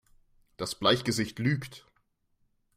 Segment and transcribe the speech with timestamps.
[0.57, 1.85] Das Bleichgesicht lügt!